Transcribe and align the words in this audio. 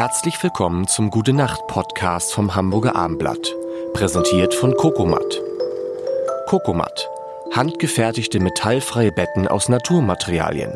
Herzlich 0.00 0.42
willkommen 0.42 0.88
zum 0.88 1.10
Gute 1.10 1.34
Nacht 1.34 1.66
Podcast 1.66 2.32
vom 2.32 2.54
Hamburger 2.54 2.96
Armblatt, 2.96 3.54
präsentiert 3.92 4.54
von 4.54 4.74
Kokomat. 4.74 5.42
Kokomat, 6.46 7.06
handgefertigte 7.52 8.40
metallfreie 8.40 9.12
Betten 9.12 9.46
aus 9.46 9.68
Naturmaterialien. 9.68 10.72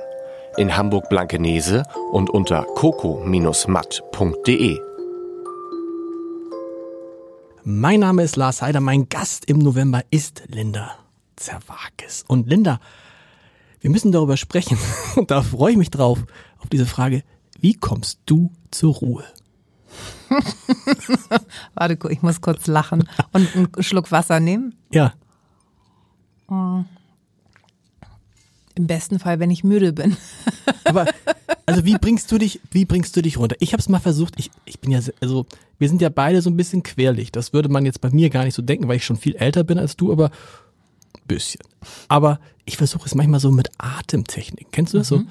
In 0.59 0.77
Hamburg 0.77 1.09
Blankenese 1.09 1.85
und 2.13 2.29
unter 2.29 2.67
coco-matt.de. 2.75 4.79
Mein 7.63 8.01
Name 8.01 8.25
ist 8.25 8.37
Lars 8.37 8.61
Heider. 8.61 8.81
Mein 8.81 9.09
Gast 9.09 9.47
im 9.47 9.57
November 9.57 10.03
ist 10.11 10.43
Linda 10.49 10.99
Zerwakis. 11.37 12.27
Und 12.29 12.47
Linda, 12.47 12.79
wir 13.81 13.89
müssen 13.89 14.13
darüber 14.13 14.37
sprechen. 14.37 14.77
Und 15.17 15.31
da 15.31 15.41
freue 15.41 15.73
ich 15.73 15.79
mich 15.79 15.89
drauf, 15.89 16.19
auf 16.59 16.69
diese 16.69 16.85
Frage. 16.85 17.23
Wie 17.65 17.73
kommst 17.73 18.19
du 18.27 18.53
zur 18.71 18.93
Ruhe? 18.97 19.25
Warte, 21.75 21.97
ich 22.11 22.21
muss 22.21 22.43
kurz 22.43 22.67
lachen 22.67 23.09
und 23.33 23.57
einen 23.57 23.69
Schluck 23.79 24.13
Wasser 24.13 24.39
nehmen. 24.39 24.75
Ja. 24.93 25.15
Im 26.51 26.87
besten 28.77 29.19
Fall, 29.19 29.41
wenn 29.41 29.51
ich 29.51 29.65
müde 29.65 29.95
bin. 29.95 30.15
Aber 30.85 31.07
also 31.65 31.87
wie 31.87 31.97
bringst 31.97 32.31
du 32.31 32.37
dich, 32.37 32.61
wie 32.71 32.85
bringst 32.85 33.17
du 33.17 33.23
dich 33.23 33.39
runter? 33.39 33.57
Ich 33.61 33.73
habe 33.73 33.81
es 33.81 33.89
mal 33.89 33.99
versucht. 33.99 34.35
Ich, 34.37 34.51
ich 34.67 34.81
bin 34.81 34.91
ja 34.91 35.01
also 35.23 35.47
wir 35.79 35.89
sind 35.89 36.03
ja 36.03 36.11
beide 36.11 36.43
so 36.43 36.51
ein 36.51 36.59
bisschen 36.59 36.83
querlich. 36.83 37.33
Das 37.33 37.55
würde 37.55 37.71
man 37.71 37.87
jetzt 37.87 38.03
bei 38.03 38.11
mir 38.11 38.29
gar 38.29 38.45
nicht 38.45 38.57
so 38.57 38.61
denken, 38.61 38.89
weil 38.89 38.99
ich 38.99 39.07
schon 39.07 39.17
viel 39.17 39.37
älter 39.37 39.65
bin 39.65 39.79
als 39.79 39.97
du, 39.97 40.13
aber 40.13 40.27
ein 40.27 41.27
bisschen. 41.29 41.63
Aber 42.09 42.41
ich 42.67 42.77
versuche 42.77 43.07
es 43.07 43.15
manchmal 43.15 43.41
so 43.41 43.51
mit 43.51 43.71
Atemtechnik. 43.79 44.67
Kennst 44.71 44.93
du 44.93 44.99
das 44.99 45.09
so? 45.09 45.23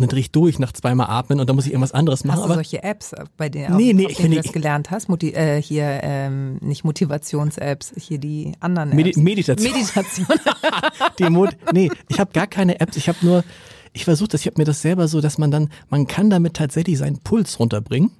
Und 0.00 0.04
dann 0.04 0.14
drehe 0.14 0.20
ich 0.20 0.30
durch 0.30 0.58
nach 0.58 0.72
zweimal 0.72 1.10
atmen 1.10 1.40
und 1.40 1.46
dann 1.46 1.56
muss 1.56 1.66
ich 1.66 1.72
irgendwas 1.72 1.92
anderes 1.92 2.24
machen. 2.24 2.38
Hast 2.38 2.40
du 2.40 2.44
aber 2.46 2.54
solche 2.54 2.82
Apps, 2.82 3.14
bei 3.36 3.50
denen, 3.50 3.76
Nee, 3.76 3.92
nee, 3.92 4.06
auf 4.06 4.12
ich 4.12 4.16
denen 4.16 4.30
du 4.30 4.40
das 4.40 4.50
gelernt 4.50 4.90
hast? 4.90 5.10
Moti 5.10 5.32
äh, 5.32 5.60
hier, 5.60 6.00
ähm, 6.02 6.56
nicht 6.62 6.84
Motivations-Apps, 6.84 7.92
hier 7.98 8.16
die 8.16 8.52
anderen 8.60 8.96
Medi 8.96 9.10
Apps. 9.10 9.18
Meditation. 9.18 9.70
Meditation. 9.70 10.26
Die 11.18 11.28
Mod 11.28 11.54
nee, 11.74 11.90
ich 12.08 12.18
habe 12.18 12.32
gar 12.32 12.46
keine 12.46 12.80
Apps. 12.80 12.96
Ich 12.96 13.10
habe 13.10 13.18
nur, 13.20 13.44
ich 13.92 14.06
versuche 14.06 14.28
das, 14.28 14.40
ich 14.40 14.46
habe 14.46 14.58
mir 14.58 14.64
das 14.64 14.80
selber 14.80 15.06
so, 15.06 15.20
dass 15.20 15.36
man 15.36 15.50
dann, 15.50 15.68
man 15.90 16.06
kann 16.06 16.30
damit 16.30 16.54
tatsächlich 16.54 16.96
seinen 16.96 17.18
Puls 17.18 17.60
runterbringen, 17.60 18.10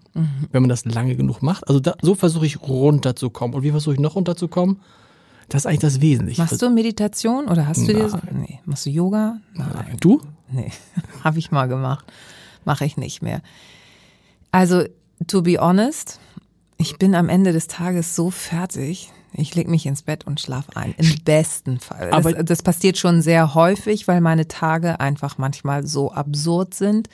wenn 0.53 0.63
man 0.63 0.69
das 0.69 0.85
lange 0.85 1.17
genug 1.17 1.41
macht. 1.41 1.67
Also 1.67 1.81
da, 1.81 1.95
so 2.03 2.15
versuche 2.15 2.45
ich 2.45 2.61
runterzukommen. 2.61 3.57
Und 3.57 3.63
wie 3.63 3.71
versuche 3.71 3.95
ich 3.95 4.01
noch 4.01 4.17
runterzukommen? 4.17 4.81
Das 5.49 5.63
ist 5.63 5.67
eigentlich 5.67 5.81
das 5.81 6.03
Wesentliche. 6.03 6.43
Machst 6.43 6.61
du 6.61 6.69
Meditation 6.69 7.49
oder 7.49 7.67
hast 7.67 7.89
du 7.89 7.95
dir 7.95 8.09
so? 8.11 8.19
Nein. 8.19 8.47
Nee. 8.49 8.61
Machst 8.67 8.85
du 8.85 8.91
Yoga? 8.91 9.39
Nein. 9.55 9.97
Du? 9.99 10.21
Nee, 10.51 10.71
habe 11.25 11.39
ich 11.39 11.51
mal 11.51 11.67
gemacht. 11.69 12.05
Mache 12.65 12.85
ich 12.85 12.97
nicht 12.97 13.23
mehr. 13.23 13.41
Also, 14.53 14.85
to 15.27 15.43
be 15.43 15.59
honest, 15.61 16.19
ich 16.77 16.99
bin 16.99 17.15
am 17.15 17.29
Ende 17.29 17.53
des 17.53 17.69
Tages 17.69 18.17
so 18.17 18.31
fertig. 18.31 19.13
Ich 19.33 19.55
leg 19.55 19.69
mich 19.69 19.87
ins 19.87 20.03
Bett 20.03 20.27
und 20.27 20.41
schlaf 20.41 20.65
ein. 20.75 20.95
Im 20.99 21.15
besten 21.25 21.79
Fall. 21.79 22.11
Aber- 22.11 22.33
das, 22.33 22.45
das 22.45 22.63
passiert 22.63 22.99
schon 22.99 23.23
sehr 23.23 23.55
häufig, 23.55 24.09
weil 24.09 24.21
meine 24.21 24.49
Tage 24.49 24.99
einfach 24.99 25.39
manchmal 25.39 25.87
so 25.87 26.11
absurd 26.13 26.75
sind 26.75 27.09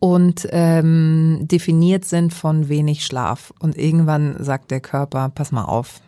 und 0.00 0.48
ähm, 0.50 1.40
definiert 1.42 2.04
sind 2.04 2.34
von 2.34 2.68
wenig 2.68 3.04
Schlaf. 3.04 3.52
Und 3.60 3.76
irgendwann 3.76 4.42
sagt 4.42 4.70
der 4.72 4.80
Körper, 4.80 5.28
pass 5.28 5.52
mal 5.52 5.64
auf, 5.64 6.00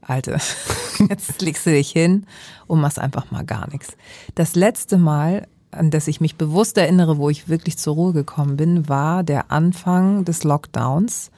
Alte, 0.00 0.38
jetzt 1.10 1.42
legst 1.42 1.66
du 1.66 1.70
dich 1.70 1.90
hin 1.90 2.26
und 2.68 2.80
machst 2.80 2.98
einfach 2.98 3.30
mal 3.32 3.44
gar 3.44 3.68
nichts. 3.70 3.96
Das 4.36 4.54
letzte 4.54 4.96
Mal, 4.96 5.48
an 5.76 5.90
das 5.90 6.08
ich 6.08 6.20
mich 6.20 6.36
bewusst 6.36 6.76
erinnere, 6.78 7.18
wo 7.18 7.28
ich 7.30 7.48
wirklich 7.48 7.78
zur 7.78 7.94
Ruhe 7.94 8.12
gekommen 8.12 8.56
bin, 8.56 8.88
war 8.88 9.22
der 9.22 9.50
Anfang 9.50 10.24
des 10.24 10.44
Lockdowns, 10.44 11.30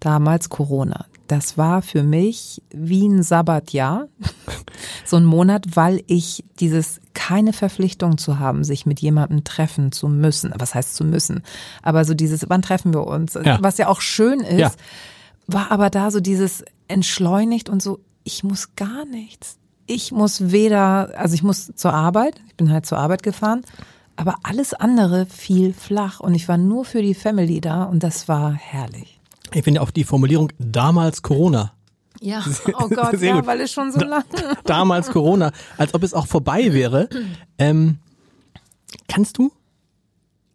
damals 0.00 0.48
Corona. 0.48 1.06
Das 1.28 1.56
war 1.56 1.80
für 1.80 2.02
mich 2.02 2.62
wie 2.70 3.06
ein 3.08 3.22
Sabbatjahr, 3.22 4.08
so 5.06 5.16
ein 5.16 5.24
Monat, 5.24 5.64
weil 5.74 6.02
ich 6.06 6.44
dieses 6.60 7.00
keine 7.14 7.52
Verpflichtung 7.54 8.18
zu 8.18 8.38
haben, 8.38 8.62
sich 8.64 8.84
mit 8.84 9.00
jemandem 9.00 9.42
treffen 9.44 9.90
zu 9.90 10.08
müssen. 10.08 10.52
Was 10.58 10.74
heißt 10.74 10.94
zu 10.94 11.04
müssen? 11.04 11.42
Aber 11.82 12.04
so 12.04 12.12
dieses, 12.12 12.44
wann 12.50 12.60
treffen 12.60 12.92
wir 12.92 13.06
uns? 13.06 13.34
Ja. 13.42 13.58
Was 13.62 13.78
ja 13.78 13.88
auch 13.88 14.02
schön 14.02 14.40
ist, 14.40 14.58
Ja. 14.58 14.70
war 15.46 15.70
aber 15.70 15.88
da 15.88 16.10
so 16.10 16.20
dieses 16.20 16.62
entschleunigt 16.88 17.70
und 17.70 17.82
so, 17.82 18.00
ich 18.24 18.44
muss 18.44 18.74
gar 18.76 19.06
nichts. 19.06 19.56
Ich 19.86 20.12
muss 20.12 20.50
weder, 20.52 21.10
also 21.18 21.34
ich 21.34 21.42
muss 21.42 21.72
zur 21.74 21.92
Arbeit, 21.92 22.40
ich 22.48 22.54
bin 22.54 22.70
halt 22.70 22.86
zur 22.86 22.98
Arbeit 22.98 23.22
gefahren, 23.22 23.62
aber 24.16 24.36
alles 24.42 24.74
andere 24.74 25.26
fiel 25.26 25.72
flach 25.72 26.20
und 26.20 26.34
ich 26.34 26.48
war 26.48 26.56
nur 26.56 26.84
für 26.84 27.02
die 27.02 27.14
Family 27.14 27.60
da 27.60 27.84
und 27.84 28.02
das 28.02 28.28
war 28.28 28.52
herrlich. 28.52 29.20
Ich 29.52 29.62
finde 29.62 29.82
auch 29.82 29.90
die 29.90 30.04
Formulierung 30.04 30.52
damals 30.58 31.22
Corona. 31.22 31.72
Ja, 32.20 32.44
oh 32.80 32.88
Gott, 32.88 33.20
ja, 33.20 33.36
gut. 33.36 33.46
weil 33.46 33.60
es 33.60 33.72
schon 33.72 33.92
so 33.92 34.00
lang. 34.00 34.24
Damals 34.64 35.10
Corona, 35.10 35.52
als 35.76 35.94
ob 35.94 36.02
es 36.02 36.14
auch 36.14 36.26
vorbei 36.26 36.72
wäre. 36.72 37.08
Ähm, 37.58 37.98
kannst 39.08 39.36
du 39.36 39.52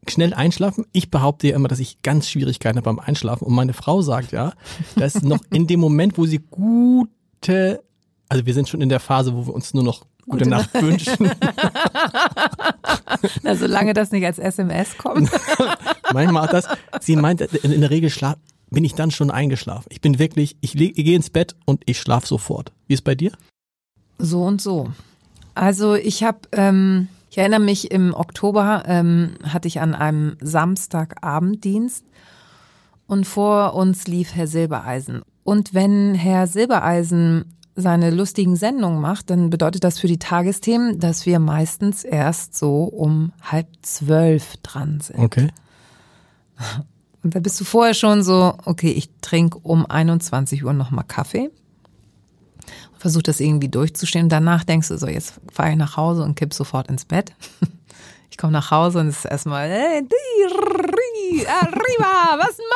schnell 0.07 0.33
einschlafen? 0.33 0.85
Ich 0.93 1.11
behaupte 1.11 1.47
ja 1.47 1.55
immer, 1.55 1.67
dass 1.67 1.79
ich 1.79 2.01
ganz 2.01 2.29
Schwierigkeiten 2.29 2.77
habe 2.77 2.85
beim 2.85 2.99
Einschlafen. 2.99 3.45
Und 3.45 3.53
meine 3.53 3.73
Frau 3.73 4.01
sagt 4.01 4.31
ja, 4.31 4.53
dass 4.95 5.21
noch 5.21 5.39
in 5.51 5.67
dem 5.67 5.79
Moment, 5.79 6.17
wo 6.17 6.25
sie 6.25 6.39
gute, 6.39 7.83
also 8.29 8.45
wir 8.45 8.53
sind 8.53 8.69
schon 8.69 8.81
in 8.81 8.89
der 8.89 8.99
Phase, 8.99 9.35
wo 9.35 9.47
wir 9.47 9.53
uns 9.53 9.73
nur 9.73 9.83
noch 9.83 10.01
gute, 10.25 10.45
Gute 10.45 10.49
Nacht 10.49 10.73
wünschen. 10.81 11.31
Na, 13.43 13.55
solange 13.55 13.93
das 13.93 14.11
nicht 14.11 14.25
als 14.25 14.39
SMS 14.39 14.97
kommt. 14.97 15.29
Manchmal 16.13 16.45
auch 16.47 16.51
das. 16.51 16.65
Sie 17.01 17.15
meint, 17.15 17.41
in, 17.41 17.81
der 17.81 17.89
Regel 17.89 18.09
schlaf, 18.09 18.37
bin 18.69 18.83
ich 18.83 18.93
dann 18.93 19.11
schon 19.11 19.31
eingeschlafen. 19.31 19.87
Ich 19.89 20.01
bin 20.01 20.19
wirklich, 20.19 20.57
ich, 20.61 20.73
leg- 20.73 20.97
ich 20.97 21.05
gehe 21.05 21.15
ins 21.15 21.29
Bett 21.29 21.55
und 21.65 21.81
ich 21.85 21.99
schlafe 21.99 22.27
sofort. 22.27 22.71
Wie 22.87 22.93
ist 22.93 23.03
bei 23.03 23.15
dir? 23.15 23.31
So 24.19 24.43
und 24.43 24.61
so. 24.61 24.91
Also 25.55 25.95
ich 25.95 26.23
habe, 26.23 26.39
ähm, 26.51 27.07
ich 27.31 27.37
erinnere 27.37 27.59
mich, 27.61 27.91
im 27.91 28.13
Oktober 28.13 28.83
ähm, 28.85 29.35
hatte 29.43 29.67
ich 29.67 29.79
an 29.81 29.95
einem 29.95 30.37
Samstagabenddienst 30.41 32.05
und 33.07 33.25
vor 33.25 33.73
uns 33.73 34.07
lief 34.07 34.35
Herr 34.35 34.47
Silbereisen. 34.47 35.21
Und 35.43 35.73
wenn 35.73 36.13
Herr 36.13 36.47
Silbereisen 36.47 37.55
seine 37.81 38.11
lustigen 38.11 38.55
Sendungen 38.55 39.01
macht, 39.01 39.29
dann 39.29 39.49
bedeutet 39.49 39.83
das 39.83 39.99
für 39.99 40.07
die 40.07 40.19
Tagesthemen, 40.19 40.99
dass 40.99 41.25
wir 41.25 41.39
meistens 41.39 42.03
erst 42.03 42.55
so 42.55 42.83
um 42.83 43.31
halb 43.41 43.67
zwölf 43.81 44.57
dran 44.57 44.99
sind. 45.01 45.19
Okay. 45.19 45.49
Und 47.23 47.35
da 47.35 47.39
bist 47.39 47.59
du 47.59 47.65
vorher 47.65 47.93
schon 47.93 48.23
so, 48.23 48.55
okay, 48.65 48.91
ich 48.91 49.09
trinke 49.21 49.59
um 49.59 49.85
21 49.85 50.63
Uhr 50.63 50.73
nochmal 50.73 51.03
Kaffee. 51.05 51.51
Versuch 52.97 53.21
das 53.21 53.39
irgendwie 53.39 53.69
durchzustehen. 53.69 54.25
Und 54.25 54.29
danach 54.29 54.63
denkst 54.63 54.87
du 54.87 54.97
so, 54.97 55.07
jetzt 55.07 55.33
fahre 55.51 55.71
ich 55.71 55.77
nach 55.77 55.97
Hause 55.97 56.23
und 56.23 56.35
kipp 56.35 56.53
sofort 56.53 56.87
ins 56.89 57.05
Bett. 57.05 57.33
Ich 58.31 58.37
komme 58.37 58.53
nach 58.53 58.71
Hause 58.71 58.99
und 58.99 59.07
es 59.07 59.17
ist 59.17 59.25
erstmal, 59.25 59.67
hey, 59.67 60.01
ri, 60.01 61.45
arriba, 61.45 62.18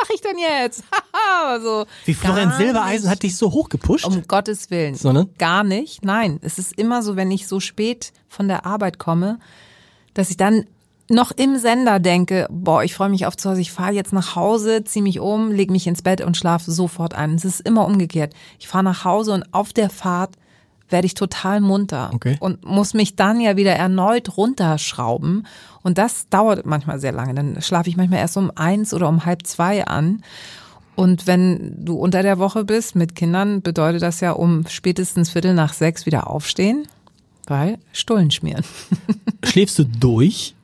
mache 0.03 0.14
ich 0.14 0.22
denn 0.22 0.38
jetzt? 0.38 0.84
Haha, 1.14 1.59
so, 1.62 1.86
Wie 2.06 2.14
Florian 2.14 2.52
Silbereisen 2.52 3.09
hat 3.09 3.24
dich 3.24 3.38
so 3.38 3.52
hochgepusht. 3.52 4.06
Um 4.06 4.28
Gottes 4.28 4.69
Willen. 4.69 4.96
Sondern? 4.96 5.30
Gar 5.38 5.64
nicht. 5.64 6.03
Nein. 6.03 6.40
Es 6.41 6.58
ist 6.58 6.78
immer 6.78 7.02
so, 7.02 7.16
wenn 7.16 7.31
ich 7.31 7.47
so 7.47 7.59
spät 7.59 8.12
von 8.28 8.47
der 8.47 8.66
Arbeit 8.66 9.00
komme, 9.00 9.40
dass 10.14 10.30
ich 10.30 10.38
dann 10.38 10.66
noch 11.09 11.31
im 11.31 11.58
Sender 11.58 12.00
denke, 12.00 12.47
boah, 12.50 12.84
ich 12.84 12.96
freue 12.96 13.09
mich 13.09 13.25
auf 13.25 13.38
zu 13.38 13.50
Hause, 13.50 13.62
ich 13.62 13.72
fahre 13.72 13.94
jetzt 13.94 14.14
nach 14.14 14.36
Hause, 14.36 14.84
ziehe 14.84 15.03
mich 15.03 15.19
um, 15.19 15.52
leg 15.52 15.69
mich 15.69 15.88
ins 15.88 16.02
Bett 16.02 16.22
und 16.22 16.38
schlafe 16.38 16.72
sofort 16.72 17.14
ein. 17.14 17.35
Es 17.35 17.46
ist 17.46 17.62
immer 17.62 17.85
umgekehrt. 17.85 18.34
Ich 18.59 18.68
fahre 18.68 18.84
nach 18.84 19.06
Hause 19.06 19.34
und 19.34 19.53
auf 19.53 19.74
der 19.74 19.90
Fahrt 19.90 20.35
werde 20.94 21.06
ich 21.08 21.14
total 21.16 21.59
munter 21.59 22.12
Okay. 22.14 22.38
und 22.40 22.64
muss 22.64 22.94
mich 22.94 23.18
dann 23.18 23.42
ja 23.42 23.58
wieder 23.58 23.74
erneut 23.74 24.38
runterschrauben. 24.38 25.46
Und 25.82 25.97
das 25.97 26.29
dauert 26.29 26.66
manchmal 26.66 27.02
sehr 27.02 27.12
lange. 27.12 27.34
Dann 27.34 27.62
schlafe 27.62 27.90
ich 27.90 27.97
manchmal 27.97 28.20
erst 28.20 28.38
um 28.38 28.50
eins 28.56 28.94
oder 28.94 29.09
um 29.09 29.26
halb 29.26 29.46
zwei 29.46 29.85
an. 29.85 30.23
Und 30.96 31.28
wenn 31.28 31.84
du 31.84 31.96
unter 31.96 32.22
der 32.23 32.38
Woche 32.40 32.64
bist 32.64 32.96
mit 32.96 33.16
Kindern, 33.16 33.62
bedeutet 33.62 34.02
das 34.03 34.22
ja 34.22 34.32
um 34.32 34.66
spätestens 34.67 35.32
Viertel 35.32 35.53
nach 35.56 35.73
sechs 35.73 36.06
wieder 36.06 36.29
aufstehen, 36.29 36.88
weil 37.47 37.79
Stullen 37.91 38.32
schmieren. 38.32 38.64
Schläfst 39.44 39.78
du 39.79 39.84
durch? 39.85 40.56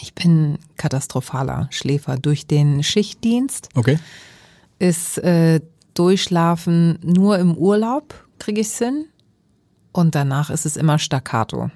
Ich 0.00 0.14
bin 0.14 0.58
katastrophaler 0.78 1.68
Schläfer. 1.70 2.16
Durch 2.16 2.46
den 2.46 2.82
Schichtdienst 2.82 3.68
Okay. 3.76 3.98
ist 4.80 5.18
äh, 5.18 5.60
Durchschlafen 5.94 6.98
nur 7.04 7.38
im 7.38 7.54
Urlaub, 7.54 8.14
kriege 8.38 8.62
ich 8.62 8.68
hin. 8.72 9.04
Und 9.92 10.14
danach 10.14 10.50
ist 10.50 10.66
es 10.66 10.76
immer 10.76 10.98
staccato, 10.98 11.70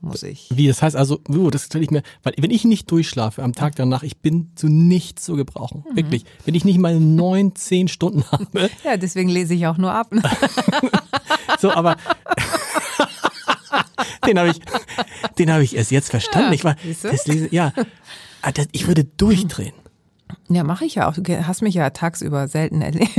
muss 0.00 0.22
ich. 0.22 0.48
Wie, 0.52 0.68
das 0.68 0.82
heißt 0.82 0.96
also, 0.96 1.20
uh, 1.28 1.50
das 1.50 1.64
stelle 1.64 1.84
ich 1.84 1.90
mir, 1.90 2.02
weil 2.22 2.34
wenn 2.38 2.50
ich 2.50 2.64
nicht 2.64 2.90
durchschlafe 2.90 3.42
am 3.42 3.54
Tag 3.54 3.76
danach, 3.76 4.02
ich 4.02 4.18
bin 4.18 4.52
zu 4.54 4.68
nichts 4.68 5.24
zu 5.24 5.36
gebrauchen. 5.36 5.84
Mhm. 5.90 5.96
Wirklich. 5.96 6.24
Wenn 6.44 6.54
ich 6.54 6.64
nicht 6.64 6.78
mal 6.78 6.98
neun, 6.98 7.54
zehn 7.56 7.88
Stunden 7.88 8.24
habe, 8.30 8.70
Ja, 8.84 8.96
deswegen 8.96 9.28
lese 9.28 9.54
ich 9.54 9.66
auch 9.66 9.78
nur 9.78 9.92
ab. 9.92 10.10
so, 11.58 11.70
aber 11.72 11.96
den 14.26 14.38
habe 14.38 14.50
ich, 14.50 14.60
den 15.38 15.52
habe 15.52 15.64
ich 15.64 15.76
erst 15.76 15.90
jetzt 15.90 16.10
verstanden. 16.10 16.48
Ja, 16.48 16.54
ich 16.54 16.64
war, 16.64 16.76
das 17.02 17.26
lese, 17.26 17.48
ja, 17.54 17.72
Ah, 18.42 18.52
ich 18.72 18.86
würde 18.86 19.04
durchdrehen. 19.04 19.74
Ja, 20.52 20.64
mache 20.64 20.84
ich 20.84 20.96
ja 20.96 21.08
auch. 21.08 21.14
Du 21.14 21.46
hast 21.46 21.62
mich 21.62 21.74
ja 21.74 21.90
tagsüber 21.90 22.48
selten 22.48 22.82
erlebt. 22.82 23.12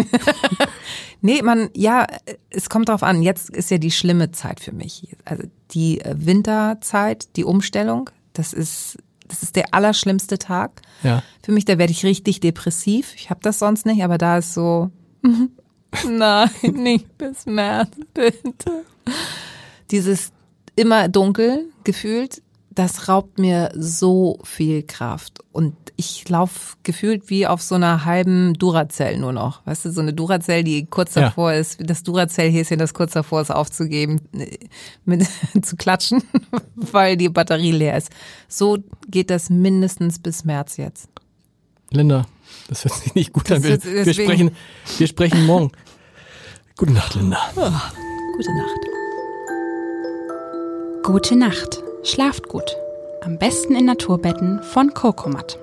nee, 1.21 1.41
man, 1.41 1.69
ja, 1.73 2.05
es 2.49 2.69
kommt 2.69 2.89
drauf 2.89 3.03
an. 3.03 3.21
Jetzt 3.21 3.49
ist 3.49 3.71
ja 3.71 3.77
die 3.77 3.89
schlimme 3.89 4.31
Zeit 4.31 4.59
für 4.59 4.73
mich. 4.73 5.15
Also 5.23 5.43
die 5.71 6.01
Winterzeit, 6.05 7.37
die 7.37 7.45
Umstellung, 7.45 8.09
das 8.33 8.51
ist, 8.51 8.97
das 9.29 9.43
ist 9.43 9.55
der 9.55 9.73
allerschlimmste 9.73 10.39
Tag. 10.39 10.81
Ja. 11.03 11.23
Für 11.41 11.53
mich, 11.53 11.63
da 11.63 11.77
werde 11.77 11.93
ich 11.93 12.03
richtig 12.03 12.41
depressiv. 12.41 13.13
Ich 13.15 13.29
habe 13.29 13.39
das 13.41 13.59
sonst 13.59 13.85
nicht, 13.85 14.03
aber 14.03 14.17
da 14.17 14.39
ist 14.39 14.53
so, 14.53 14.91
nein, 16.09 16.49
nicht 16.73 17.17
bis 17.17 17.45
März, 17.45 17.91
bitte. 18.13 18.83
Dieses 19.89 20.33
immer 20.75 21.07
dunkel 21.07 21.69
gefühlt, 21.85 22.41
das 22.73 23.09
raubt 23.09 23.37
mir 23.37 23.71
so 23.75 24.39
viel 24.43 24.83
Kraft. 24.83 25.39
Und 25.51 25.75
ich 25.97 26.27
laufe 26.29 26.77
gefühlt 26.83 27.29
wie 27.29 27.45
auf 27.45 27.61
so 27.61 27.75
einer 27.75 28.05
halben 28.05 28.53
Duracell 28.53 29.17
nur 29.17 29.33
noch. 29.33 29.65
Weißt 29.65 29.83
du, 29.85 29.91
so 29.91 29.99
eine 29.99 30.13
Duracell, 30.13 30.63
die 30.63 30.85
kurz 30.85 31.15
Ja. 31.15 31.23
davor 31.23 31.53
ist, 31.53 31.79
das 31.81 32.03
Duracell-Häschen, 32.03 32.79
das 32.79 32.93
kurz 32.93 33.11
davor 33.11 33.41
ist 33.41 33.51
aufzugeben, 33.51 34.21
äh, 34.33 34.57
mit, 35.03 35.27
zu 35.61 35.75
klatschen, 35.75 36.23
weil 36.75 37.17
die 37.17 37.27
Batterie 37.29 37.73
leer 37.73 37.97
ist. 37.97 38.09
So 38.47 38.77
geht 39.09 39.29
das 39.29 39.49
mindestens 39.49 40.19
bis 40.19 40.45
März 40.45 40.77
jetzt. 40.77 41.09
Linda, 41.89 42.25
das 42.69 42.85
hört 42.85 42.95
sich 42.95 43.15
nicht 43.15 43.33
gut 43.33 43.51
an. 43.51 43.63
Wir, 43.63 43.83
wir, 43.83 44.13
sprechen, 44.13 44.51
wir 44.97 45.07
sprechen 45.07 45.45
morgen. 45.45 45.71
Gute 46.77 46.93
Nacht, 46.93 47.15
Linda. 47.15 47.37
Gute 47.53 48.55
Nacht. 48.55 48.79
Gute 51.03 51.35
Nacht. 51.35 51.83
Schlaft 52.03 52.49
gut. 52.49 52.77
Am 53.21 53.37
besten 53.37 53.75
in 53.75 53.85
Naturbetten 53.85 54.63
von 54.63 54.95
Kokomat. 54.95 55.59